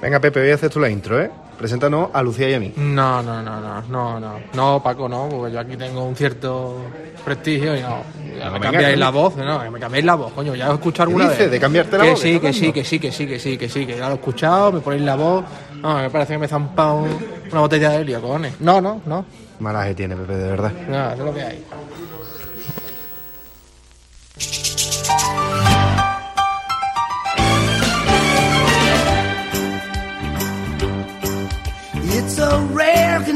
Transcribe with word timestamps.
Venga, 0.00 0.20
Pepe, 0.20 0.40
voy 0.40 0.50
a 0.50 0.54
hacer 0.54 0.70
tú 0.70 0.78
la 0.80 0.88
intro, 0.88 1.20
¿eh? 1.20 1.30
Preséntanos 1.58 2.10
a 2.12 2.22
Lucía 2.22 2.48
y 2.50 2.54
a 2.54 2.60
mí. 2.60 2.72
No, 2.76 3.20
no, 3.20 3.42
no, 3.42 3.60
no, 3.60 3.82
no, 3.88 4.20
no, 4.20 4.34
no, 4.54 4.80
Paco, 4.82 5.08
no, 5.08 5.28
porque 5.28 5.52
yo 5.52 5.58
aquí 5.58 5.76
tengo 5.76 6.04
un 6.04 6.14
cierto 6.14 6.76
prestigio 7.24 7.76
y 7.76 7.80
no. 7.80 8.02
Ya 8.38 8.44
No, 8.44 8.52
me 8.52 8.58
venga, 8.60 8.70
cambiáis 8.70 8.98
la 8.98 9.10
voz, 9.10 9.36
no, 9.36 9.70
me 9.72 9.80
cambiáis 9.80 10.04
la 10.04 10.14
voz, 10.14 10.32
coño, 10.34 10.54
ya 10.54 10.66
lo 10.66 10.72
he 10.72 10.74
escuchado 10.76 11.08
alguna 11.08 11.24
dices? 11.24 11.38
vez. 11.40 11.50
¿De 11.50 11.58
cambiarte 11.60 11.98
la 11.98 12.04
que 12.04 12.10
voz? 12.10 12.20
Sí, 12.20 12.32
¿Qué 12.34 12.40
que 12.40 12.52
sí, 12.52 12.72
que 12.72 12.84
sí, 12.84 13.00
que 13.00 13.10
sí, 13.10 13.26
que 13.26 13.38
sí, 13.40 13.58
que 13.58 13.68
sí, 13.68 13.86
que 13.86 13.96
ya 13.96 14.06
lo 14.06 14.12
he 14.12 14.14
escuchado, 14.18 14.70
me 14.70 14.80
ponéis 14.80 15.02
la 15.02 15.16
voz. 15.16 15.44
No, 15.82 15.96
me 15.96 16.10
parece 16.10 16.34
que 16.34 16.38
me 16.38 16.46
he 16.46 16.48
zampado 16.48 17.04
una 17.50 17.60
botella 17.60 17.90
de 17.90 17.96
helio, 18.02 18.20
cojones. 18.20 18.60
No, 18.60 18.80
no, 18.80 19.00
no, 19.04 19.24
Malaje 19.58 19.96
tiene, 19.96 20.14
Pepe, 20.14 20.36
de 20.36 20.48
verdad. 20.50 20.72
no, 20.88 21.06
eso 21.10 21.12
es 21.14 21.18
lo 21.18 21.34
que 21.34 21.42
hay. 21.42 21.64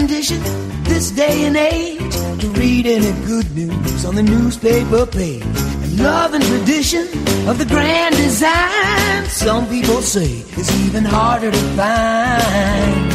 This 0.08 1.10
day 1.10 1.44
and 1.46 1.56
age 1.56 2.14
to 2.40 2.48
read 2.58 2.86
any 2.86 3.12
good 3.26 3.50
news 3.54 4.04
on 4.04 4.14
the 4.14 4.22
newspaper 4.22 5.06
page. 5.06 5.42
And 5.42 5.98
love 6.00 6.34
and 6.34 6.44
tradition 6.44 7.06
of 7.48 7.58
the 7.58 7.66
grand 7.66 8.16
design, 8.16 9.26
some 9.26 9.68
people 9.68 10.02
say, 10.02 10.44
even 10.86 11.04
harder 11.04 11.50
to 11.50 11.58
find. 11.76 13.12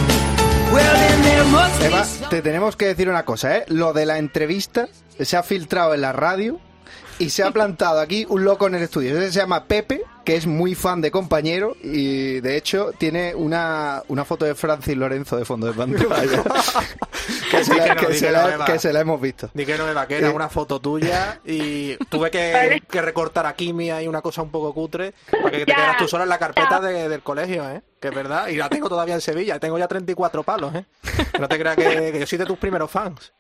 Eva, 1.81 2.05
te 2.30 2.42
tenemos 2.42 2.76
que 2.76 2.88
decir 2.88 3.09
una 3.09 3.23
cosa, 3.23 3.58
¿eh? 3.58 3.66
Lo 3.70 3.94
de 3.94 4.06
la 4.06 4.17
entrevista 4.17 4.88
se 5.20 5.38
ha 5.38 5.44
filtrado 5.44 5.94
en 5.94 6.02
la 6.02 6.12
radio 6.12 6.59
y 7.20 7.30
se 7.30 7.44
ha 7.44 7.52
plantado 7.52 8.00
aquí 8.00 8.26
un 8.30 8.44
loco 8.44 8.68
en 8.68 8.76
el 8.76 8.84
estudio. 8.84 9.18
Ese 9.18 9.32
se 9.32 9.40
llama 9.40 9.66
Pepe, 9.66 10.02
que 10.24 10.36
es 10.36 10.46
muy 10.46 10.76
fan 10.76 11.02
de 11.02 11.10
compañero 11.10 11.76
y 11.82 12.40
de 12.42 12.58
hecho 12.58 12.92
tiene 12.98 13.34
una, 13.34 14.04
una 14.10 14.26
foto 14.26 14.46
de 14.46 14.54
Francis 14.56 14.96
Lorenzo 14.98 15.38
de 15.38 15.46
fondo 15.46 15.68
de 15.68 15.74
pantalla. 15.74 16.44
que, 17.52 17.64
se 17.64 17.76
la, 17.76 17.84
que 17.84 17.90
no, 17.96 18.02
que 18.02 18.08
di 18.14 18.20
se 18.20 18.26
que 18.28 18.32
la- 18.32 18.42
no, 18.44 18.50
Eva. 18.50 18.66
que 18.66 18.80
se 18.80 18.94
la 18.94 19.00
hemos 19.00 19.20
visto. 19.22 19.50
Di 19.54 19.66
que 19.66 19.78
no 19.78 19.88
era, 19.90 20.08
que 20.08 20.18
era 20.18 20.28
Eh. 20.30 20.34
una 20.34 20.50
foto 20.50 20.80
tuya 20.80 21.40
y 21.46 21.96
tuve 22.09 22.30
que, 22.30 22.82
que 22.90 23.02
recortar 23.02 23.46
aquí 23.46 23.74
mía 23.74 24.02
y 24.04 24.08
una 24.08 24.22
cosa 24.22 24.42
un 24.42 24.52
poco 24.52 24.74
cutre 24.74 25.14
para 25.31 25.50
que 25.52 25.59
te 25.66 25.72
Ya, 25.72 25.76
quedaras 25.76 25.98
tú 25.98 26.08
sola 26.08 26.24
en 26.24 26.30
la 26.30 26.38
carpeta 26.40 26.80
de- 26.81 27.09
del 27.09 27.22
colegio, 27.24 27.70
¿eh? 27.70 27.81
Que 28.02 28.09
es 28.09 28.16
verdad. 28.16 28.48
Y 28.50 28.58
la 28.58 28.70
tengo 28.70 28.90
todavía 28.90 29.16
en 29.16 29.22
Sevilla, 29.22 29.59
tengo 29.59 29.78
ya 29.80 29.88
34 29.88 30.44
palos, 30.44 30.76
¿eh? 30.76 30.86
No 31.40 31.48
te 31.48 31.58
creas 31.58 31.76
que, 31.76 32.12
que 32.12 32.20
yo 32.20 32.28
soy 32.28 32.38
de 32.38 32.46
tus 32.46 32.58
primeros 32.59 32.92
fans. 32.92 33.34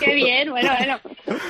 Qué 0.00 0.14
bien, 0.14 0.50
bueno, 0.50 0.70
bueno. 0.76 1.00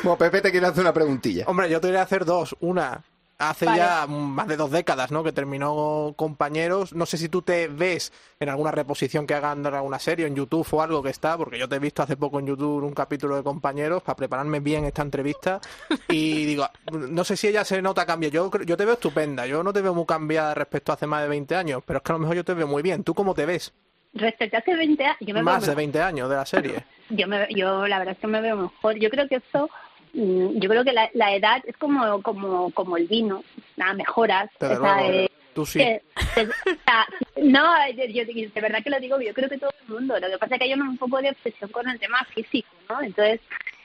Bueno, 0.02 0.18
Pepe 0.18 0.40
te 0.40 0.50
quiere 0.50 0.66
hacer 0.66 0.80
una 0.82 0.92
preguntilla. 0.92 1.44
Hombre, 1.46 1.68
yo 1.70 1.80
te 1.80 1.88
voy 1.88 1.96
a 1.96 2.02
hacer 2.02 2.24
dos. 2.24 2.56
Una, 2.60 3.02
hace 3.38 3.66
Vale. 3.66 3.78
ya 3.78 4.06
más 4.06 4.46
de 4.46 4.56
dos 4.56 4.70
décadas, 4.70 5.10
¿no? 5.10 5.24
Que 5.24 5.32
terminó 5.32 6.12
Compañeros. 6.16 6.92
No 6.94 7.04
sé 7.06 7.18
si 7.18 7.28
tú 7.28 7.42
te 7.42 7.68
ves 7.68 8.12
en 8.40 8.48
alguna 8.48 8.70
reposición 8.70 9.26
que 9.26 9.34
hagan 9.34 9.62
de 9.62 9.68
alguna 9.70 9.98
serie, 9.98 10.26
en 10.26 10.34
YouTube 10.36 10.66
o 10.70 10.82
algo 10.82 11.02
que 11.02 11.10
está, 11.10 11.36
porque 11.36 11.58
yo 11.58 11.68
te 11.68 11.76
he 11.76 11.78
visto 11.78 12.02
hace 12.02 12.16
poco 12.16 12.38
en 12.38 12.46
YouTube 12.46 12.84
un 12.84 12.94
capítulo 12.94 13.36
de 13.36 13.42
Compañeros 13.42 14.02
para 14.02 14.16
prepararme 14.16 14.60
bien 14.60 14.84
esta 14.84 15.02
entrevista. 15.02 15.60
Y 16.08 16.44
digo, 16.46 16.68
no 16.92 17.24
sé 17.24 17.36
si 17.36 17.48
ella 17.48 17.64
se 17.64 17.80
nota 17.82 18.06
cambio. 18.06 18.28
Yo, 18.28 18.50
creo- 18.50 18.64
yo 18.64 18.76
te 18.76 18.84
veo 18.84 18.94
estupenda. 18.94 19.46
Yo 19.46 19.62
no 19.62 19.72
te 19.72 19.82
veo 19.82 19.94
muy 19.94 20.06
cambiada 20.06 20.54
respecto 20.54 20.92
a 20.92 20.94
hace 20.94 21.06
más 21.06 21.22
de 21.22 21.28
20 21.28 21.54
años, 21.56 21.82
pero 21.84 21.98
es 21.98 22.02
que 22.02 22.12
a 22.12 22.14
lo 22.14 22.18
mejor 22.20 22.36
yo 22.36 22.44
te 22.44 22.54
veo 22.54 22.66
muy 22.68 22.82
bien. 22.82 23.02
¿Tú 23.04 23.14
cómo 23.14 23.34
te 23.34 23.46
ves? 23.46 23.72
Respecto 24.16 24.56
a 24.56 24.60
hace 24.60 24.76
20 24.76 25.04
años, 25.04 25.16
yo 25.22 25.34
me 25.34 25.42
Más 25.42 25.62
veo 25.62 25.70
de 25.70 25.74
20 25.74 26.00
años 26.00 26.30
de 26.30 26.36
la 26.36 26.46
serie. 26.46 26.84
Yo 27.10 27.26
me 27.28 27.46
yo 27.50 27.86
la 27.86 27.98
verdad 27.98 28.14
es 28.14 28.20
que 28.20 28.26
me 28.26 28.40
veo 28.40 28.56
mejor. 28.56 28.96
Yo 28.98 29.10
creo 29.10 29.28
que 29.28 29.36
eso 29.36 29.70
mm, 30.14 30.58
yo 30.58 30.68
creo 30.68 30.84
que 30.84 30.92
la, 30.92 31.10
la 31.14 31.34
edad 31.34 31.62
es 31.66 31.76
como 31.76 32.22
como 32.22 32.70
como 32.70 32.96
el 32.96 33.06
vino. 33.06 33.42
Nada 33.76 33.94
mejoras. 33.94 34.50
Desde 34.60 34.76
o 34.76 34.80
sea, 34.82 34.96
luego. 35.00 35.12
eh, 35.12 35.30
Tú 35.54 35.64
sí. 35.64 35.78
que- 35.78 36.02
que- 36.34 36.40
o 36.42 36.76
sea, 36.84 37.06
no 37.42 37.64
yo, 37.96 38.04
yo- 38.06 38.24
de 38.24 38.60
verdad 38.60 38.82
que 38.82 38.90
lo 38.90 38.98
digo 38.98 39.20
yo 39.20 39.32
creo 39.34 39.48
que 39.48 39.58
todo 39.58 39.70
el 39.86 39.94
mundo. 39.94 40.18
Lo 40.18 40.28
que 40.28 40.38
pasa 40.38 40.54
es 40.56 40.58
que 40.60 40.64
hay 40.64 40.74
un 40.74 40.98
poco 40.98 41.20
de 41.20 41.30
obsesión 41.30 41.70
con 41.70 41.88
el 41.88 41.98
tema 42.00 42.24
físico 42.34 42.68
no 42.88 43.00
entonces 43.02 43.40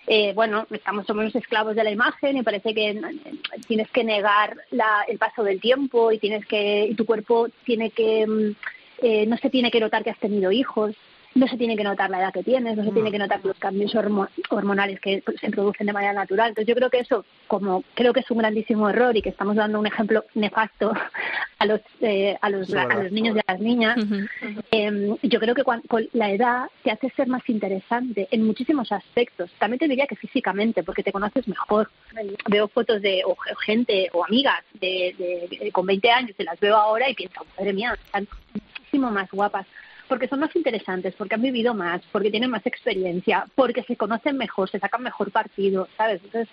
eh, 0.07 0.33
bueno, 0.33 0.65
estamos 0.71 1.05
somos 1.05 1.35
esclavos 1.35 1.75
de 1.75 1.83
la 1.83 1.91
imagen 1.91 2.35
y 2.37 2.41
parece 2.41 2.73
que 2.73 2.89
eh, 2.89 3.01
tienes 3.67 3.91
que 3.91 4.03
negar 4.03 4.57
la, 4.71 5.03
el 5.07 5.19
paso 5.19 5.43
del 5.43 5.61
tiempo 5.61 6.11
y 6.11 6.17
tienes 6.17 6.43
que 6.47 6.87
y 6.89 6.95
tu 6.95 7.05
cuerpo 7.05 7.47
tiene 7.63 7.91
que 7.91 8.25
mm, 8.25 8.55
eh, 9.03 9.25
no 9.27 9.37
se 9.37 9.51
tiene 9.51 9.69
que 9.69 9.79
notar 9.79 10.03
que 10.03 10.09
has 10.09 10.17
tenido 10.19 10.51
hijos, 10.51 10.95
no 11.35 11.47
se 11.47 11.57
tiene 11.57 11.77
que 11.77 11.83
notar 11.83 12.09
la 12.09 12.19
edad 12.19 12.33
que 12.33 12.43
tienes, 12.43 12.75
no 12.75 12.83
se 12.83 12.91
tiene 12.91 13.11
que 13.11 13.19
notar 13.19 13.39
los 13.43 13.57
cambios 13.57 13.93
hormo- 13.95 14.27
hormonales 14.49 14.99
que 14.99 15.23
se 15.39 15.49
producen 15.51 15.85
de 15.87 15.93
manera 15.93 16.11
natural. 16.13 16.49
Entonces 16.49 16.67
yo 16.67 16.75
creo 16.75 16.89
que 16.89 16.99
eso, 16.99 17.23
como 17.47 17.83
creo 17.93 18.13
que 18.13 18.21
es 18.21 18.31
un 18.31 18.39
grandísimo 18.39 18.89
error 18.89 19.15
y 19.15 19.21
que 19.21 19.29
estamos 19.29 19.55
dando 19.55 19.79
un 19.79 19.85
ejemplo 19.87 20.25
nefasto 20.33 20.91
a 21.59 21.65
los 21.65 21.81
eh, 22.01 22.35
a 22.41 22.49
los, 22.49 22.73
a 22.73 23.03
los 23.03 23.11
niños 23.11 23.35
y 23.35 23.39
a 23.39 23.51
las 23.53 23.61
niñas, 23.61 23.97
eh, 24.71 25.15
yo 25.23 25.39
creo 25.39 25.53
que 25.55 25.63
cuan- 25.63 25.81
con 25.87 26.07
la 26.13 26.31
edad 26.31 26.65
te 26.83 26.91
hace 26.91 27.09
ser 27.11 27.27
más 27.27 27.47
interesante 27.47 28.27
en 28.31 28.45
muchísimos 28.45 28.91
aspectos. 28.91 29.51
También 29.59 29.79
te 29.79 29.87
diría 29.87 30.07
que 30.07 30.15
físicamente, 30.15 30.83
porque 30.83 31.03
te 31.03 31.11
conoces 31.11 31.47
mejor. 31.47 31.89
Veo 32.49 32.67
fotos 32.67 33.01
de 33.01 33.21
o 33.25 33.35
ge- 33.35 33.53
gente 33.65 34.09
o 34.13 34.25
amigas 34.25 34.63
de, 34.73 35.15
de- 35.17 35.57
de- 35.65 35.71
con 35.71 35.85
20 35.85 36.09
años 36.11 36.31
y 36.37 36.43
las 36.43 36.59
veo 36.59 36.75
ahora 36.75 37.09
y 37.09 37.13
pienso, 37.13 37.45
madre 37.57 37.73
mía, 37.73 37.93
están 38.05 38.27
muchísimo 38.53 39.11
más 39.11 39.29
guapas. 39.31 39.67
Porque 40.09 40.27
son 40.27 40.39
más 40.39 40.53
interesantes, 40.55 41.13
porque 41.15 41.35
han 41.35 41.41
vivido 41.41 41.73
más, 41.73 42.01
porque 42.11 42.31
tienen 42.31 42.49
más 42.49 42.65
experiencia, 42.65 43.45
porque 43.55 43.83
se 43.83 43.95
conocen 43.95 44.37
mejor, 44.37 44.69
se 44.69 44.79
sacan 44.79 45.03
mejor 45.03 45.31
partido, 45.31 45.87
¿sabes? 45.95 46.19
Entonces, 46.23 46.49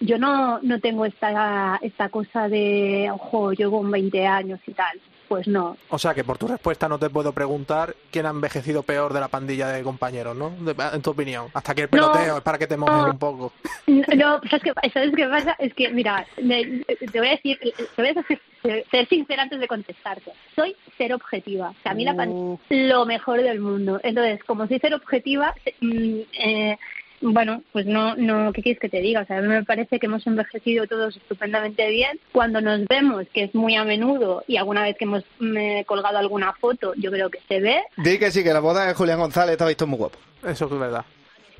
yo 0.00 0.18
no, 0.18 0.60
no 0.62 0.78
tengo 0.80 1.04
esta, 1.06 1.78
esta 1.82 2.10
cosa 2.10 2.48
de, 2.48 3.10
ojo, 3.12 3.52
yo 3.54 3.70
con 3.70 3.90
20 3.90 4.26
años 4.26 4.60
y 4.66 4.72
tal. 4.74 5.00
Pues 5.28 5.46
no, 5.46 5.76
O 5.90 5.98
sea 5.98 6.12
que 6.12 6.24
por 6.24 6.38
tu 6.38 6.48
respuesta 6.48 6.88
no 6.88 6.98
te 6.98 7.08
puedo 7.08 7.32
preguntar 7.32 7.94
quién 8.10 8.26
ha 8.26 8.30
envejecido 8.30 8.82
peor 8.82 9.12
de 9.14 9.20
la 9.20 9.28
pandilla 9.28 9.68
de 9.68 9.84
compañeros, 9.84 10.36
¿no? 10.36 10.50
De- 10.50 10.74
en 10.92 11.02
tu 11.02 11.10
opinión. 11.10 11.46
Hasta 11.54 11.70
aquí 11.70 11.82
el 11.82 11.86
No. 11.86 12.10
peloteo, 12.10 12.38
es 12.38 12.42
para 12.42 12.58
que 12.58 12.66
te 12.66 12.76
mojes 12.76 12.96
No. 13.04 13.10
un 13.12 13.18
poco. 13.18 13.52
No, 13.86 14.40
¿sabes 14.50 14.62
qué, 14.64 14.72
¿sabes 14.92 15.12
qué 15.14 15.26
pasa? 15.28 15.54
Es 15.60 15.72
que, 15.74 15.88
mira, 15.90 16.26
me- 16.42 16.82
te 16.84 17.18
voy 17.18 17.28
a 17.28 17.30
decir, 17.30 17.58
te 17.60 18.02
voy 18.02 18.08
a 18.08 18.14
ser, 18.62 18.84
ser 18.90 19.08
sincera 19.08 19.42
antes 19.42 19.60
de 19.60 19.68
contestarte. 19.68 20.32
Soy 20.54 20.76
ser 20.98 21.12
objetiva. 21.12 21.70
O 21.70 21.82
sea, 21.82 21.92
a 21.92 21.94
mí 21.94 22.04
la 22.04 22.14
pan 22.14 22.30
Uh. 22.30 22.58
lo 22.70 23.06
mejor 23.06 23.42
del 23.42 23.60
mundo. 23.60 24.00
Entonces, 24.02 24.42
como 24.44 24.66
soy 24.66 24.78
ser 24.78 24.94
objetiva, 24.94 25.54
mm, 25.80 26.20
eh, 26.32 26.78
bueno, 27.22 27.62
pues 27.72 27.86
no, 27.86 28.16
no, 28.16 28.52
¿qué 28.52 28.62
quieres 28.62 28.80
que 28.80 28.88
te 28.88 29.00
diga? 29.00 29.22
O 29.22 29.26
sea, 29.26 29.38
a 29.38 29.42
mí 29.42 29.48
me 29.48 29.64
parece 29.64 29.98
que 29.98 30.06
hemos 30.06 30.26
envejecido 30.26 30.86
todos 30.86 31.16
estupendamente 31.16 31.88
bien. 31.90 32.18
Cuando 32.32 32.60
nos 32.60 32.86
vemos, 32.86 33.26
que 33.32 33.44
es 33.44 33.54
muy 33.54 33.76
a 33.76 33.84
menudo, 33.84 34.42
y 34.46 34.56
alguna 34.56 34.82
vez 34.82 34.96
que 34.96 35.04
hemos 35.04 35.24
mm, 35.38 35.82
colgado 35.86 36.18
alguna 36.18 36.52
foto, 36.54 36.94
yo 36.96 37.10
creo 37.10 37.28
que 37.30 37.40
se 37.48 37.60
ve. 37.60 37.82
Di 37.98 38.18
que 38.18 38.30
sí, 38.30 38.42
que 38.42 38.52
la 38.52 38.60
boda 38.60 38.86
de 38.86 38.94
Julián 38.94 39.18
González 39.18 39.52
está 39.52 39.66
visto 39.66 39.86
muy 39.86 39.98
guapo. 39.98 40.18
Eso 40.46 40.64
es 40.64 40.78
verdad. 40.78 41.04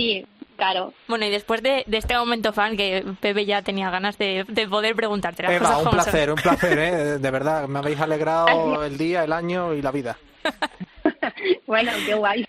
Sí, 0.01 0.27
claro. 0.57 0.93
Bueno, 1.09 1.27
y 1.27 1.31
después 1.31 1.63
de, 1.63 1.85
de 1.87 1.97
este 1.99 2.17
momento 2.17 2.53
fan 2.53 2.77
que 2.77 3.05
Pepe 3.21 3.45
ya 3.47 3.63
tenía 3.63 3.91
ganas 3.91 4.17
de, 4.19 4.45
de 4.49 4.67
poder 4.69 4.95
preguntarte 4.97 5.43
las 5.43 5.53
Eva, 5.53 5.61
cosas 5.61 5.79
un 5.79 5.85
como 5.85 6.03
son. 6.03 6.05
placer, 6.11 6.31
un 6.31 6.37
placer, 6.37 6.79
¿eh? 6.79 7.19
De 7.19 7.31
verdad, 7.31 7.69
me 7.69 7.79
habéis 7.79 8.01
alegrado 8.01 8.85
el 8.85 8.97
día, 8.99 9.25
el 9.25 9.33
año 9.33 9.75
y 9.75 9.83
la 9.83 9.91
vida. 9.93 10.17
bueno, 11.67 11.93
qué 12.07 12.15
guay. 12.15 12.47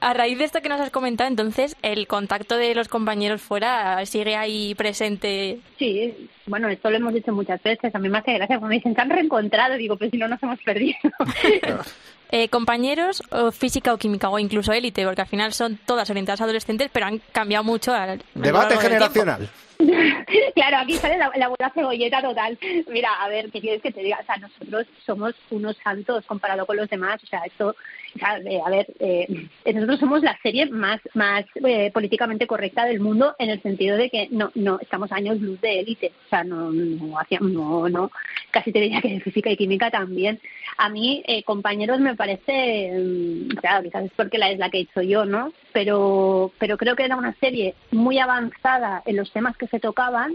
A 0.00 0.14
raíz 0.14 0.38
de 0.38 0.44
esto 0.44 0.60
que 0.62 0.68
nos 0.68 0.80
has 0.80 0.90
comentado, 0.90 1.28
entonces, 1.28 1.76
el 1.82 2.06
contacto 2.06 2.56
de 2.56 2.74
los 2.74 2.88
compañeros 2.88 3.40
fuera 3.42 4.04
sigue 4.06 4.36
ahí 4.36 4.74
presente. 4.76 5.58
Sí, 5.78 6.28
bueno, 6.48 6.68
esto 6.68 6.90
lo 6.90 6.96
hemos 6.96 7.14
dicho 7.14 7.32
muchas 7.32 7.62
veces. 7.62 7.94
A 7.94 7.98
mí 7.98 8.08
me 8.08 8.18
hace 8.18 8.34
gracia 8.34 8.56
cuando 8.58 8.68
me 8.68 8.74
dicen, 8.76 8.94
se 8.94 9.00
han 9.00 9.10
reencontrado. 9.10 9.76
Digo, 9.76 9.96
pues 9.96 10.10
si 10.10 10.18
no 10.18 10.28
nos 10.28 10.42
hemos 10.42 10.60
perdido. 10.62 10.96
Eh, 12.30 12.50
compañeros 12.50 13.22
o 13.30 13.50
física 13.52 13.94
o 13.94 13.96
química 13.96 14.28
o 14.28 14.38
incluso 14.38 14.70
élite, 14.74 15.02
porque 15.06 15.22
al 15.22 15.28
final 15.28 15.54
son 15.54 15.78
todas 15.86 16.10
orientadas 16.10 16.42
a 16.42 16.44
adolescentes, 16.44 16.90
pero 16.92 17.06
han 17.06 17.22
cambiado 17.32 17.64
mucho. 17.64 17.94
al- 17.94 18.22
Debate 18.34 18.76
generacional. 18.76 19.48
claro, 20.54 20.76
aquí 20.78 20.94
sale 20.94 21.16
la, 21.16 21.30
la 21.36 21.46
abuela 21.46 21.70
cebolleta 21.72 22.20
total. 22.20 22.58
Mira, 22.90 23.08
a 23.20 23.28
ver, 23.30 23.50
¿qué 23.50 23.60
quieres 23.62 23.80
que 23.80 23.92
te 23.92 24.02
diga? 24.02 24.18
O 24.20 24.26
sea, 24.26 24.36
nosotros 24.36 24.86
somos 25.06 25.34
unos 25.50 25.76
santos 25.82 26.26
comparado 26.26 26.66
con 26.66 26.76
los 26.76 26.90
demás. 26.90 27.22
O 27.22 27.26
sea, 27.26 27.40
esto, 27.46 27.68
o 27.68 28.18
sea, 28.18 28.36
eh, 28.38 28.60
a 28.62 28.68
ver, 28.68 28.86
eh, 29.00 29.46
nosotros 29.72 29.98
somos 30.00 30.22
la 30.22 30.36
serie 30.42 30.66
más 30.66 31.00
más 31.14 31.44
eh, 31.64 31.90
políticamente 31.92 32.46
correcta 32.46 32.84
del 32.84 33.00
mundo 33.00 33.36
en 33.38 33.48
el 33.50 33.62
sentido 33.62 33.96
de 33.96 34.10
que 34.10 34.28
no 34.32 34.50
no 34.54 34.78
estamos 34.80 35.12
años 35.12 35.40
luz 35.40 35.60
de 35.62 35.80
élite. 35.80 36.12
O 36.26 36.28
sea, 36.28 36.37
no 36.44 36.72
no 36.72 37.18
hacíamos 37.18 37.52
no 37.52 37.88
no 37.88 38.10
casi 38.50 38.72
te 38.72 38.80
diría 38.80 39.00
que 39.00 39.08
de 39.08 39.20
física 39.20 39.50
y 39.50 39.56
química 39.56 39.90
también. 39.90 40.40
A 40.76 40.88
mí, 40.88 41.22
eh, 41.26 41.42
compañeros, 41.42 42.00
me 42.00 42.14
parece, 42.14 42.92
mm, 42.92 43.56
claro, 43.56 43.82
quizás 43.82 44.04
es 44.04 44.12
porque 44.16 44.38
la 44.38 44.50
es 44.50 44.58
la 44.58 44.70
que 44.70 44.78
he 44.78 44.82
hecho 44.82 45.02
yo, 45.02 45.24
¿no? 45.24 45.52
Pero, 45.72 46.52
pero 46.58 46.76
creo 46.76 46.96
que 46.96 47.04
era 47.04 47.16
una 47.16 47.34
serie 47.34 47.74
muy 47.90 48.18
avanzada 48.18 49.02
en 49.06 49.16
los 49.16 49.30
temas 49.32 49.56
que 49.56 49.66
se 49.68 49.80
tocaban, 49.80 50.34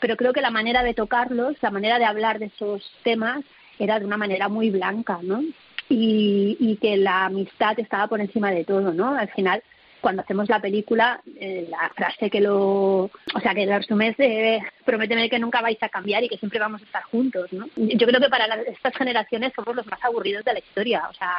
pero 0.00 0.16
creo 0.16 0.32
que 0.32 0.40
la 0.40 0.50
manera 0.50 0.82
de 0.82 0.94
tocarlos, 0.94 1.56
la 1.60 1.70
manera 1.70 1.98
de 1.98 2.04
hablar 2.04 2.38
de 2.38 2.46
esos 2.46 2.90
temas, 3.02 3.44
era 3.78 3.98
de 3.98 4.06
una 4.06 4.16
manera 4.16 4.48
muy 4.48 4.70
blanca, 4.70 5.18
¿no? 5.22 5.42
Y, 5.88 6.56
y 6.58 6.76
que 6.76 6.96
la 6.96 7.26
amistad 7.26 7.78
estaba 7.78 8.06
por 8.06 8.20
encima 8.20 8.50
de 8.50 8.64
todo, 8.64 8.92
¿no? 8.94 9.14
Al 9.14 9.28
final 9.30 9.62
cuando 10.02 10.20
hacemos 10.22 10.48
la 10.50 10.60
película, 10.60 11.22
eh, 11.40 11.66
la 11.70 11.88
frase 11.96 12.28
que 12.28 12.40
lo, 12.42 13.04
o 13.04 13.40
sea, 13.40 13.54
que 13.54 13.64
lo 13.64 13.78
resumes 13.78 14.14
de 14.18 14.60
prométeme 14.84 15.30
que 15.30 15.38
nunca 15.38 15.62
vais 15.62 15.82
a 15.82 15.88
cambiar 15.88 16.22
y 16.24 16.28
que 16.28 16.36
siempre 16.36 16.58
vamos 16.58 16.82
a 16.82 16.84
estar 16.84 17.02
juntos, 17.04 17.50
¿no? 17.52 17.66
Yo 17.76 18.06
creo 18.06 18.20
que 18.20 18.28
para 18.28 18.46
las- 18.48 18.66
estas 18.66 18.94
generaciones 18.96 19.52
somos 19.56 19.74
los 19.76 19.86
más 19.86 20.02
aburridos 20.04 20.44
de 20.44 20.52
la 20.52 20.58
historia, 20.58 21.04
o 21.08 21.14
sea, 21.14 21.36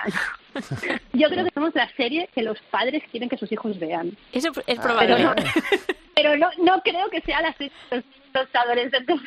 yo 1.14 1.30
creo 1.30 1.44
que 1.46 1.52
somos 1.54 1.76
la 1.76 1.90
serie 1.96 2.30
que 2.34 2.42
los 2.42 2.58
padres 2.72 3.04
quieren 3.12 3.30
que 3.30 3.38
sus 3.38 3.52
hijos 3.52 3.78
vean. 3.80 4.18
Eso 4.32 4.50
es 4.50 4.64
Pero 4.66 4.82
probable. 4.82 5.24
no, 5.24 5.34
pero 6.16 6.38
no, 6.38 6.50
no 6.60 6.82
creo 6.82 7.10
que 7.10 7.22
sea 7.22 7.42
la 7.42 7.54
serie 7.54 7.72
los 7.92 8.48
adolescentes 8.56 9.20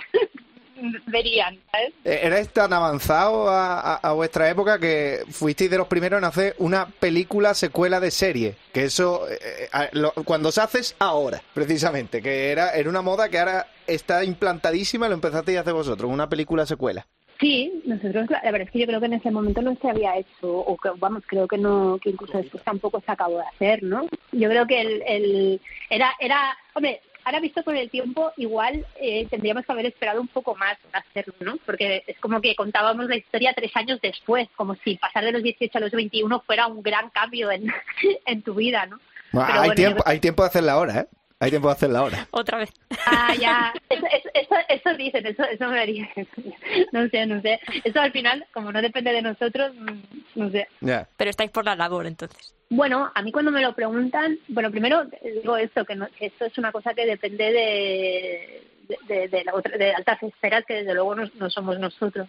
verían, 1.06 1.58
¿sabes? 1.73 1.93
Eh, 2.05 2.20
Erais 2.23 2.49
tan 2.50 2.73
avanzado 2.73 3.49
a, 3.49 3.81
a- 3.81 3.94
a 3.96 4.12
vuestra 4.12 4.49
época 4.50 4.78
que 4.78 5.20
fuisteis 5.31 5.70
de 5.70 5.78
los 5.78 5.88
primeros 5.88 6.19
en 6.19 6.25
hacer 6.25 6.55
una 6.58 6.87
película 6.87 7.55
secuela 7.55 8.00
de 8.00 8.11
serie. 8.11 8.55
Que 8.73 8.84
eso, 8.84 9.26
eh, 9.28 9.69
a- 9.73 9.88
lo- 9.93 10.12
cuando 10.25 10.52
se 10.52 10.61
hace 10.61 10.78
es 10.81 10.96
ahora, 10.99 11.43
precisamente. 11.55 12.20
Que 12.23 12.50
era, 12.52 12.70
era 12.73 12.88
una 12.90 13.02
moda 13.02 13.28
que 13.28 13.38
ahora 13.38 13.67
está 13.87 14.25
implantadísima 14.25 15.06
y 15.06 15.08
lo 15.11 15.14
empezasteis 15.14 15.58
a 15.58 15.61
hacer 15.62 15.73
vosotros, 15.75 16.11
una 16.11 16.28
película 16.28 16.67
secuela. 16.67 17.06
Sí, 17.38 17.82
nosotros, 17.84 18.31
la 18.31 18.40
verdad 18.50 18.62
es 18.62 18.70
que 18.70 18.78
yo 18.78 18.87
creo 18.87 18.99
que 18.99 19.05
en 19.06 19.12
ese 19.12 19.31
momento 19.31 19.61
no 19.61 19.76
se 19.82 19.90
había 19.90 20.17
hecho, 20.17 20.49
o 20.50 20.75
que, 20.78 20.88
vamos, 20.96 21.23
creo 21.26 21.46
que 21.46 21.58
no, 21.58 21.99
que 22.02 22.08
incluso 22.08 22.38
después 22.38 22.64
tampoco 22.64 23.02
se 23.05 23.12
acabó 23.12 23.37
de 23.37 23.44
hacer, 23.55 23.82
¿no? 23.82 24.06
Yo 24.32 24.49
creo 24.49 24.67
que 24.67 24.81
el, 24.81 25.02
el 25.06 25.61
era, 25.90 26.14
era, 26.19 26.56
hombre, 26.75 27.02
ahora 27.26 27.40
visto 27.40 27.64
con 27.64 27.76
el 27.76 27.90
tiempo, 27.90 28.32
igual 28.37 28.87
eh, 29.00 29.26
tendríamos 29.28 29.67
que 29.67 29.73
haber 29.73 29.87
esperado 29.87 30.20
un 30.20 30.28
poco 30.28 30.55
más 30.55 30.78
para 30.90 31.05
hacerlo, 31.05 31.34
¿no? 31.40 31.56
Porque 31.67 32.05
es 32.06 32.17
como 32.20 32.40
que 32.40 32.55
contábamos 32.55 33.06
la 33.08 33.17
historia 33.17 33.52
tres 33.52 33.73
años 33.75 33.99
después, 34.00 34.49
como 34.55 34.76
si 34.76 34.94
pasar 34.96 35.25
de 35.25 35.32
los 35.32 35.43
18 35.43 35.76
a 35.76 35.81
los 35.81 35.90
21 35.90 36.40
fuera 36.46 36.69
un 36.69 36.82
gran 36.82 37.11
cambio 37.11 37.50
en, 37.50 37.67
en 38.26 38.43
tu 38.43 38.55
vida, 38.55 38.87
¿no? 38.87 39.00
Bueno, 39.32 39.49
Pero 39.49 39.61
hay, 39.61 39.67
bueno, 39.69 39.75
tiempo, 39.75 39.99
yo- 39.99 40.05
hay 40.06 40.20
tiempo 40.20 40.43
de 40.44 40.49
hacerla 40.49 40.73
ahora, 40.73 41.00
¿eh? 41.00 41.06
Hay 41.38 41.50
tiempo 41.50 41.69
de 41.69 41.75
hacerla 41.75 41.99
ahora. 41.99 42.26
Otra 42.31 42.58
vez. 42.58 42.70
Ah, 43.06 43.34
ya. 43.38 43.75
Eso, 43.90 44.06
eso, 44.11 44.28
eso, 44.32 44.55
eso 44.70 44.94
dicen, 44.96 45.26
eso, 45.26 45.43
eso 45.44 45.69
me 45.69 45.81
haría. 45.81 46.08
No 46.93 47.06
sé, 47.08 47.26
no 47.26 47.43
sé. 47.43 47.61
Eso 47.84 48.00
al 48.00 48.12
final, 48.12 48.46
como 48.55 48.73
no 48.73 48.81
depende 48.81 49.12
de 49.12 49.20
nosotros, 49.20 49.75
mm, 49.75 50.00
no 50.37 50.50
sé. 50.50 50.69
Ya. 50.81 51.09
Pero 51.17 51.31
estáis 51.31 51.50
por 51.50 51.65
la 51.65 51.75
labor, 51.77 52.06
entonces. 52.06 52.55
Bueno, 52.69 53.11
a 53.15 53.23
mí 53.23 53.31
cuando 53.33 53.50
me 53.53 53.62
lo 53.62 53.75
preguntan, 53.75 54.38
bueno, 54.49 54.71
primero 54.71 55.05
digo 55.23 55.56
esto, 55.56 55.85
que, 55.85 55.94
no, 55.94 56.09
que 56.19 56.27
esto 56.27 56.44
es 56.47 56.59
una 56.59 56.73
cosa 56.73 56.94
que 56.94 57.06
depende 57.06 57.53
de, 57.53 58.62
de, 58.88 59.15
de- 59.15 59.29
de 59.29 59.44
la 59.44 59.55
otra- 59.55 59.77
de 59.79 59.93
altas 59.94 60.23
esferas 60.23 60.65
que 60.67 60.75
desde 60.75 60.94
luego 60.94 61.15
no, 61.15 61.31
no 61.35 61.49
somos 61.50 61.79
nosotros. 61.79 62.29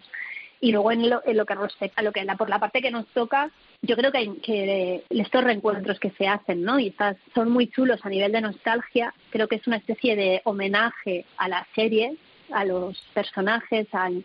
Y 0.60 0.72
luego 0.72 0.92
en 0.92 1.08
lo, 1.10 1.22
en 1.26 1.38
lo 1.38 1.46
que 1.46 1.54
respecta 1.56 2.02
a 2.02 2.04
lo 2.04 2.12
que 2.12 2.24
la, 2.26 2.36
por 2.36 2.50
la 2.50 2.60
parte 2.60 2.82
que 2.82 2.90
nos 2.92 3.06
toca, 3.08 3.52
yo 3.82 3.96
creo 3.96 4.12
que, 4.12 4.18
hay- 4.20 4.38
que 4.44 5.04
estos 5.10 5.44
reencuentros 5.44 6.00
que 6.00 6.12
se 6.12 6.28
hacen, 6.28 6.64
¿no? 6.64 6.80
Y 6.80 6.88
estas 6.88 7.18
son 7.36 7.50
muy 7.52 7.68
chulos 7.68 8.00
a 8.04 8.10
nivel 8.10 8.32
de 8.32 8.42
nostalgia. 8.42 9.14
Creo 9.32 9.48
que 9.48 9.56
es 9.58 9.68
una 9.68 9.78
especie 9.78 10.16
de 10.16 10.42
homenaje 10.46 11.26
a 11.38 11.48
la 11.48 11.66
serie, 11.76 12.16
a 12.52 12.64
los 12.66 12.98
personajes, 13.14 13.88
al, 13.92 14.24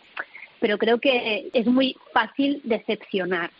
pero 0.60 0.78
creo 0.78 0.98
que 1.00 1.50
es 1.52 1.66
muy 1.66 1.96
fácil 2.14 2.60
decepcionar, 2.64 3.50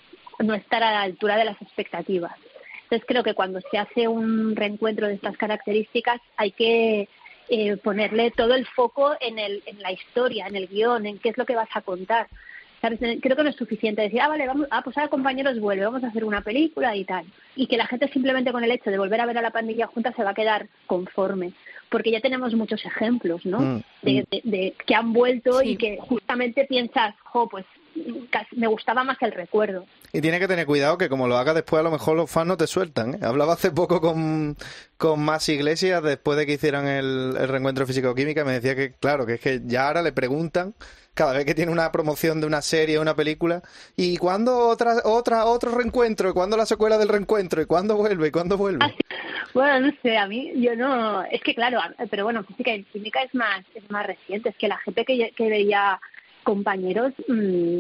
no 0.43 0.55
estar 0.55 0.83
a 0.83 0.93
la 0.93 1.03
altura 1.03 1.37
de 1.37 1.44
las 1.44 1.61
expectativas. 1.62 2.33
Entonces 2.85 3.06
creo 3.06 3.23
que 3.23 3.35
cuando 3.35 3.61
se 3.71 3.79
hace 3.79 4.09
un 4.09 4.55
reencuentro 4.55 5.06
de 5.06 5.15
estas 5.15 5.37
características 5.37 6.21
hay 6.37 6.50
que 6.53 7.09
eh, 7.49 7.77
ponerle 7.79 8.31
todo 8.31 8.55
el 8.55 8.67
foco 8.67 9.15
en, 9.21 9.39
el, 9.39 9.62
en 9.67 9.81
la 9.81 9.93
historia, 9.93 10.47
en 10.47 10.56
el 10.56 10.69
guion, 10.69 11.06
en 11.06 11.19
qué 11.19 11.31
es 11.31 11.39
lo 11.39 11.47
que 11.47 11.56
vas 11.56 11.71
a 11.75 11.81
contar. 11.83 12.27
¿Sabes? 12.81 12.99
Creo 13.23 13.37
que 13.37 13.44
no 13.44 13.50
es 13.50 13.55
suficiente 13.56 14.03
decir, 14.03 14.21
ah, 14.21 14.27
vale, 14.27 14.44
vamos, 14.47 14.67
ah, 14.73 14.83
pues 14.83 14.99
ahora 14.99 15.09
compañeros 15.09 15.61
vuelve, 15.61 15.85
vamos 15.85 16.03
a 16.03 16.09
hacer 16.09 16.25
una 16.25 16.41
película 16.41 16.97
y 16.97 17.05
tal. 17.05 17.25
Y 17.55 17.69
que 17.69 17.77
la 17.77 17.87
gente 17.87 18.09
simplemente 18.09 18.50
con 18.50 18.65
el 18.65 18.73
hecho 18.73 18.91
de 18.91 18.99
volver 18.99 19.21
a 19.21 19.27
ver 19.27 19.38
a 19.38 19.43
la 19.43 19.53
pandilla 19.53 19.87
junta 19.87 20.12
se 20.12 20.25
va 20.25 20.31
a 20.31 20.35
quedar 20.35 20.67
conforme. 20.88 21.53
Porque 21.91 22.11
ya 22.11 22.21
tenemos 22.21 22.55
muchos 22.55 22.85
ejemplos, 22.85 23.47
¿no? 23.47 23.61
Mm. 23.61 23.83
De, 24.03 24.27
de- 24.31 24.41
de 24.43 24.75
que 24.85 24.95
han 24.97 25.12
vuelto 25.12 25.61
Sí. 25.61 25.69
y 25.71 25.77
que 25.77 25.99
justamente 26.00 26.65
piensas, 26.65 27.15
jo, 27.23 27.49
pues 27.49 27.65
me 28.56 28.67
gustaba 28.67 29.05
más 29.05 29.17
el 29.21 29.33
recuerdo. 29.33 29.87
Y 30.12 30.21
tiene 30.21 30.39
que 30.39 30.49
tener 30.49 30.67
cuidado 30.67 30.99
que 30.99 31.09
como 31.09 31.29
lo 31.29 31.37
hagas 31.37 31.55
después 31.55 31.81
a 31.81 31.83
lo 31.83 31.91
mejor 31.91 32.17
los 32.17 32.31
fans 32.31 32.49
no 32.49 32.56
te 32.56 32.67
sueltan. 32.67 33.15
¿eh? 33.15 33.19
Hablaba 33.23 33.55
hace 33.55 33.71
poco 33.71 34.00
con, 34.00 34.56
con 34.97 35.21
más 35.25 35.49
iglesias 35.49 36.03
después 36.03 36.39
de 36.39 36.47
que 36.47 36.55
hicieran 36.55 36.87
el, 36.87 37.35
el 37.39 37.49
reencuentro 37.49 37.87
físico-química 37.87 38.44
me 38.44 38.53
decía 38.53 38.75
que 38.75 38.93
claro, 38.93 39.27
que 39.27 39.35
es 39.35 39.41
que 39.41 39.61
ya 39.65 39.89
ahora 39.89 40.03
le 40.03 40.12
preguntan 40.12 40.75
cada 41.15 41.35
vez 41.35 41.44
que 41.44 41.55
tiene 41.55 41.71
una 41.71 41.93
promoción 41.93 42.41
de 42.41 42.47
una 42.47 42.62
serie 42.62 42.99
o 42.99 43.03
una 43.03 43.15
película 43.15 43.62
y 43.97 44.17
cuándo 44.17 44.69
otra, 44.69 45.03
otra, 45.05 45.45
otro 45.45 45.73
reencuentro, 45.73 46.31
y 46.31 46.33
cuándo 46.33 46.56
la 46.56 46.67
secuela 46.67 46.97
del 46.97 47.09
reencuentro, 47.09 47.61
y 47.61 47.67
cuándo 47.67 47.97
vuelve, 47.97 48.29
y 48.29 48.31
cuándo 48.31 48.56
vuelve. 48.56 48.85
Ah. 48.85 48.93
Bueno, 49.53 49.88
no 49.88 49.93
sé, 50.03 50.17
a 50.17 50.27
mí 50.27 50.50
yo 50.56 50.75
no, 50.75 51.23
es 51.25 51.43
que 51.43 51.55
claro, 51.55 51.79
pero 52.11 52.25
bueno, 52.25 52.43
física 52.45 52.75
y 52.75 52.85
química 52.85 53.23
es 53.23 53.35
más 53.35 53.62
es 53.75 53.91
más 53.91 54.06
reciente, 54.06 54.49
es 54.49 54.56
que 54.56 54.69
la 54.69 54.79
gente 54.79 55.05
que, 55.05 55.31
que 55.37 55.49
veía 55.50 56.00
compañeros, 56.43 57.12
mm, 57.29 57.77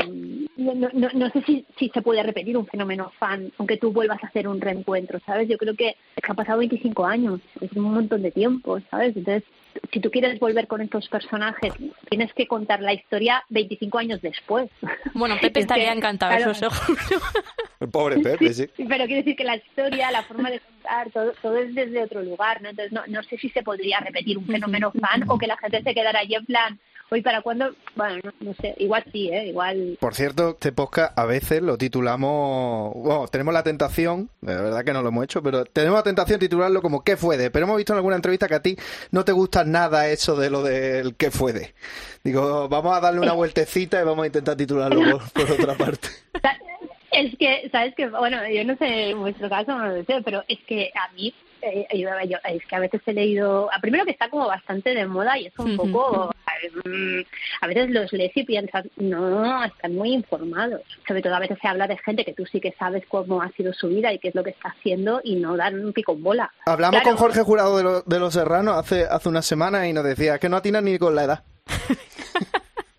no, 0.56 0.74
no, 0.74 0.88
no- 0.92 1.10
no 1.14 1.30
sé 1.30 1.42
si, 1.42 1.64
si 1.78 1.88
se 1.90 2.02
puede 2.02 2.22
repetir 2.22 2.56
un 2.56 2.66
fenómeno 2.66 3.12
fan, 3.18 3.52
aunque 3.58 3.76
tú 3.76 3.92
vuelvas 3.92 4.22
a 4.22 4.26
hacer 4.26 4.48
un 4.48 4.60
reencuentro, 4.60 5.20
¿sabes? 5.26 5.48
Yo 5.48 5.58
creo 5.58 5.74
que, 5.74 5.88
es 5.90 6.22
que 6.22 6.30
han 6.30 6.36
pasado 6.36 6.58
25 6.58 7.04
años, 7.06 7.40
es 7.60 7.72
un 7.72 7.84
montón 7.92 8.22
de 8.22 8.30
tiempo, 8.30 8.78
¿sabes? 8.90 9.16
Entonces, 9.16 9.44
si 9.90 10.00
tú 10.00 10.10
quieres 10.10 10.38
volver 10.38 10.66
con 10.66 10.80
estos 10.82 11.08
personajes, 11.08 11.72
tienes 12.10 12.32
que 12.34 12.46
contar 12.46 12.80
la 12.82 12.92
historia 12.92 13.42
25 13.48 13.98
años 13.98 14.20
después. 14.20 14.68
Bueno, 15.14 15.36
Pepe 15.36 15.46
Es 15.46 15.52
que, 15.54 15.60
estaría 15.60 15.92
encantado, 15.92 16.36
claro, 16.36 16.50
eso 16.52 16.70
seguro. 16.70 17.00
El 17.80 17.88
pobre 17.88 18.18
Pepe, 18.20 18.52
sí. 18.54 18.66
Sí, 18.76 18.84
pero 18.88 19.06
quiere 19.06 19.22
decir 19.22 19.34
que 19.34 19.42
la 19.44 19.56
historia, 19.56 20.10
la 20.12 20.22
forma 20.22 20.50
de 20.50 20.60
contar, 20.60 21.10
todo, 21.10 21.32
todo 21.42 21.56
es 21.56 21.74
desde 21.74 22.02
otro 22.04 22.22
lugar, 22.22 22.62
¿no? 22.62 22.68
Entonces, 22.68 22.92
no, 22.92 23.02
no 23.08 23.22
sé 23.24 23.38
si 23.38 23.48
se 23.48 23.62
podría 23.62 23.98
repetir 23.98 24.38
un 24.38 24.46
fenómeno 24.46 24.92
fan 24.92 25.24
o 25.28 25.36
que 25.36 25.48
la 25.48 25.56
gente 25.56 25.82
se 25.82 25.94
quedara 25.94 26.20
allí 26.20 26.34
en 26.36 26.44
plan, 26.46 26.78
hoy 27.12 27.22
para 27.22 27.42
cuándo, 27.42 27.70
bueno, 27.94 28.20
no, 28.24 28.32
no 28.40 28.54
sé, 28.54 28.74
igual 28.78 29.04
sí, 29.12 29.28
¿eh? 29.28 29.46
Igual... 29.48 29.96
Por 30.00 30.14
cierto, 30.14 30.50
este 30.50 30.72
podcast 30.72 31.16
a 31.18 31.26
veces 31.26 31.62
lo 31.62 31.76
titulamos, 31.78 32.94
bueno, 32.94 33.26
tenemos 33.28 33.52
la 33.54 33.62
tentación, 33.62 34.30
de 34.40 34.54
verdad 34.54 34.84
que 34.84 34.92
no 34.92 35.02
lo 35.02 35.08
hemos 35.08 35.24
hecho, 35.24 35.42
pero 35.42 35.64
tenemos 35.64 35.98
la 35.98 36.02
tentación 36.02 36.40
de 36.40 36.46
titularlo 36.48 36.80
como 36.82 37.04
¿qué 37.04 37.16
fue 37.16 37.36
de? 37.36 37.50
Pero 37.50 37.66
hemos 37.66 37.76
visto 37.76 37.92
en 37.92 37.98
alguna 37.98 38.16
entrevista 38.16 38.48
que 38.48 38.54
a 38.54 38.62
ti 38.62 38.76
no 39.10 39.24
te 39.24 39.32
gusta 39.32 39.64
nada 39.64 40.08
eso 40.08 40.36
de 40.36 40.50
lo 40.50 40.62
del 40.62 41.14
¿qué 41.16 41.30
fue 41.30 41.52
de? 41.52 41.74
Digo, 42.24 42.68
vamos 42.68 42.96
a 42.96 43.00
darle 43.00 43.20
una 43.20 43.32
vueltecita 43.32 44.00
y 44.00 44.04
vamos 44.04 44.22
a 44.24 44.26
intentar 44.26 44.56
titularlo 44.56 45.18
por, 45.18 45.32
por 45.32 45.50
otra 45.52 45.74
parte. 45.74 46.08
Es 47.14 47.36
que, 47.36 47.68
¿sabes 47.70 47.94
que 47.94 48.08
Bueno, 48.08 48.38
yo 48.48 48.64
no 48.64 48.74
sé 48.78 49.10
en 49.10 49.20
vuestro 49.20 49.46
caso, 49.50 49.76
no 49.76 49.86
lo 49.86 50.02
sé, 50.02 50.22
pero 50.24 50.42
es 50.48 50.58
que 50.66 50.90
a 50.94 51.12
mí, 51.12 51.34
eh, 51.60 51.86
yo- 51.94 52.08
yo- 52.26 52.38
es 52.48 52.64
que 52.66 52.74
a 52.74 52.78
veces 52.80 53.02
he 53.04 53.12
leído, 53.12 53.70
a 53.70 53.80
primero 53.80 54.06
que 54.06 54.12
está 54.12 54.30
como 54.30 54.46
bastante 54.46 54.94
de 54.94 55.06
moda 55.06 55.36
y 55.38 55.44
es 55.48 55.58
un 55.58 55.76
poco, 55.76 56.31
a, 56.62 56.88
ver, 56.88 56.94
mm, 56.94 57.24
a 57.60 57.66
veces 57.66 57.90
los 57.90 58.12
lees 58.12 58.32
y 58.36 58.44
piensas, 58.44 58.86
no, 58.96 59.64
están 59.64 59.94
muy 59.94 60.12
informados. 60.12 60.80
Sobre 61.06 61.22
todo 61.22 61.34
a 61.34 61.40
veces 61.40 61.58
se 61.60 61.68
habla 61.68 61.86
de 61.86 61.98
gente 61.98 62.24
que 62.24 62.32
tú 62.34 62.44
sí 62.46 62.60
que 62.60 62.72
sabes 62.78 63.04
cómo 63.08 63.42
ha 63.42 63.50
sido 63.52 63.72
su 63.72 63.88
vida 63.88 64.12
y 64.12 64.18
qué 64.18 64.28
es 64.28 64.34
lo 64.34 64.44
que 64.44 64.50
está 64.50 64.68
haciendo 64.70 65.20
y 65.24 65.36
no 65.36 65.56
dan 65.56 65.84
un 65.84 65.92
pico 65.92 66.12
en 66.12 66.22
bola. 66.22 66.52
Hablamos 66.66 67.00
Claro. 67.00 67.16
con 67.16 67.26
Jorge 67.26 67.42
Jurado 67.42 67.76
de, 67.76 67.82
lo- 67.82 68.02
de 68.02 68.18
Los 68.18 68.34
Serranos 68.34 68.76
hace, 68.76 69.04
hace 69.04 69.28
una 69.28 69.42
semana 69.42 69.88
y 69.88 69.92
nos 69.92 70.04
decía 70.04 70.38
que 70.38 70.48
no 70.48 70.56
atinas 70.58 70.82
ni 70.82 70.98
con 70.98 71.14
la 71.14 71.24
edad. 71.24 71.42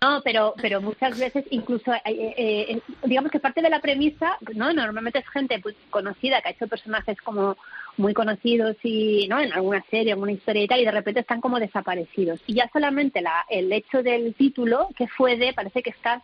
No, 0.02 0.20
pero 0.22 0.52
pero 0.60 0.82
muchas 0.82 1.18
veces 1.18 1.46
incluso 1.50 1.90
eh, 1.94 2.00
eh, 2.04 2.34
eh, 2.68 2.80
digamos 3.04 3.30
que 3.32 3.40
parte 3.40 3.62
de 3.62 3.70
la 3.70 3.80
premisa, 3.80 4.36
no, 4.54 4.70
normalmente 4.74 5.20
es 5.20 5.28
gente 5.30 5.58
pues, 5.62 5.74
conocida 5.88 6.42
que 6.42 6.48
ha 6.48 6.52
hecho 6.52 6.66
personajes 6.68 7.16
como 7.22 7.56
muy 7.96 8.14
conocidos 8.14 8.76
y 8.82 9.26
no 9.28 9.40
en 9.40 9.52
alguna 9.52 9.84
serie, 9.90 10.12
en 10.12 10.20
una 10.20 10.32
historia 10.32 10.62
y 10.64 10.68
tal 10.68 10.80
y 10.80 10.84
de 10.84 10.90
repente 10.90 11.20
están 11.20 11.40
como 11.40 11.60
desaparecidos 11.60 12.40
y 12.46 12.54
ya 12.54 12.68
solamente 12.72 13.20
la 13.20 13.44
el 13.48 13.72
hecho 13.72 14.02
del 14.02 14.34
título 14.34 14.88
que 14.96 15.06
fue 15.08 15.36
de 15.36 15.52
parece 15.52 15.82
que 15.82 15.90
estás 15.90 16.22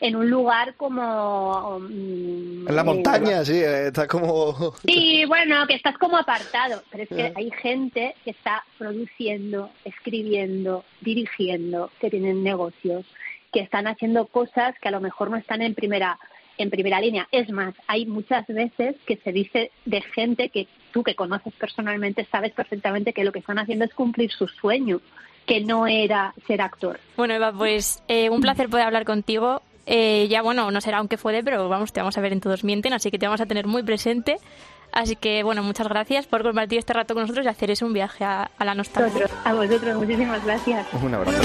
en 0.00 0.16
un 0.16 0.28
lugar 0.28 0.74
como 0.76 1.78
mm, 1.80 2.68
En 2.68 2.76
la 2.76 2.82
eh, 2.82 2.84
montaña, 2.84 3.44
sí, 3.44 3.54
eh, 3.54 3.88
está 3.88 4.06
como... 4.06 4.74
Sí, 4.84 5.24
bueno, 5.26 5.66
que 5.66 5.74
estás 5.74 5.96
como 5.98 6.18
apartado, 6.18 6.82
pero 6.90 7.04
es 7.04 7.08
que 7.08 7.16
Ya. 7.16 7.32
hay 7.34 7.50
gente 7.62 8.14
que 8.24 8.30
está 8.30 8.64
produciendo, 8.78 9.70
escribiendo, 9.84 10.84
dirigiendo, 11.00 11.90
que 12.00 12.10
tienen 12.10 12.42
negocios, 12.44 13.06
que 13.52 13.60
están 13.60 13.86
haciendo 13.86 14.26
cosas 14.26 14.74
que 14.80 14.88
a 14.88 14.92
lo 14.92 15.00
mejor 15.00 15.30
no 15.30 15.36
están 15.36 15.62
en 15.62 15.74
primera 15.74 16.18
en 16.58 16.70
primera 16.70 17.00
línea. 17.00 17.26
Es 17.32 17.50
más, 17.50 17.74
hay 17.86 18.06
muchas 18.06 18.46
veces 18.46 18.96
que 19.06 19.16
se 19.18 19.32
dice 19.32 19.70
de 19.84 20.00
gente 20.02 20.48
que 20.48 20.66
tú 20.92 21.02
que 21.02 21.14
conoces 21.14 21.52
personalmente 21.54 22.26
sabes 22.30 22.52
perfectamente 22.52 23.12
que 23.12 23.24
lo 23.24 23.32
que 23.32 23.40
están 23.40 23.58
haciendo 23.58 23.84
es 23.84 23.92
cumplir 23.94 24.30
su 24.32 24.48
sueño, 24.48 25.00
que 25.46 25.60
no 25.60 25.86
era 25.86 26.32
ser 26.46 26.60
actor. 26.62 26.98
Bueno, 27.16 27.34
Eva, 27.34 27.52
pues 27.52 28.02
eh, 28.08 28.30
un 28.30 28.40
placer 28.40 28.68
poder 28.68 28.86
hablar 28.86 29.04
contigo. 29.04 29.62
Eh, 29.88 30.26
ya, 30.28 30.42
bueno, 30.42 30.70
no 30.72 30.80
será 30.80 30.98
aunque 30.98 31.16
fue 31.16 31.32
de, 31.32 31.44
pero 31.44 31.68
vamos, 31.68 31.92
te 31.92 32.00
vamos 32.00 32.18
a 32.18 32.20
ver 32.20 32.32
en 32.32 32.40
Todos 32.40 32.64
Mienten, 32.64 32.92
así 32.92 33.10
que 33.12 33.18
te 33.20 33.26
vamos 33.26 33.40
a 33.40 33.46
tener 33.46 33.66
muy 33.66 33.82
presente. 33.84 34.38
Así 34.92 35.14
que, 35.14 35.42
bueno, 35.42 35.62
muchas 35.62 35.88
gracias 35.88 36.26
por 36.26 36.42
compartir 36.42 36.78
este 36.78 36.92
rato 36.94 37.12
con 37.14 37.22
nosotros 37.22 37.44
y 37.44 37.48
hacer 37.48 37.70
ese 37.70 37.84
un 37.84 37.92
viaje 37.92 38.24
a, 38.24 38.50
a 38.56 38.64
la 38.64 38.74
nostalgia. 38.74 39.12
Vosotros- 39.26 39.40
a 39.44 39.52
vosotros, 39.54 39.96
muchísimas 39.96 40.44
gracias. 40.44 40.86
Un 41.02 41.14
abrazo. 41.14 41.42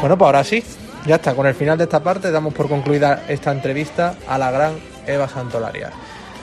Bueno, 0.00 0.16
pues 0.16 0.26
ahora 0.26 0.44
sí. 0.44 0.62
Ya 1.06 1.16
está, 1.16 1.34
con 1.34 1.46
el 1.46 1.54
final 1.54 1.78
de 1.78 1.84
esta 1.84 2.00
parte 2.00 2.30
damos 2.30 2.52
por 2.52 2.68
concluida 2.68 3.24
esta 3.28 3.50
entrevista 3.50 4.14
a 4.28 4.36
la 4.36 4.50
gran 4.50 4.74
Eva 5.06 5.28
Santolaria. 5.28 5.90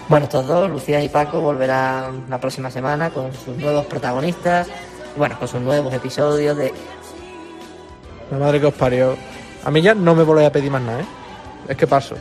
Bueno, 0.07 0.25
estos 0.25 0.47
dos, 0.47 0.69
Lucía 0.69 1.03
y 1.03 1.09
Paco, 1.09 1.39
volverán 1.39 2.25
la 2.29 2.39
próxima 2.39 2.71
semana 2.71 3.09
con 3.09 3.33
sus 3.33 3.57
nuevos 3.57 3.85
protagonistas, 3.85 4.67
y 5.15 5.19
bueno, 5.19 5.38
con 5.38 5.47
sus 5.47 5.62
nuevos 5.62 5.93
episodios 5.93 6.57
de... 6.57 6.74
La 8.31 8.38
madre 8.38 8.59
que 8.59 8.67
os 8.67 8.74
parió. 8.74 9.15
A 9.63 9.71
mí 9.71 9.81
ya 9.81 9.93
no 9.93 10.15
me 10.15 10.24
volvéis 10.24 10.47
a 10.47 10.51
pedir 10.51 10.71
más 10.71 10.81
nada, 10.81 11.01
¿eh? 11.01 11.05
Es 11.67 11.77
que 11.77 11.88
paso. 11.88 12.15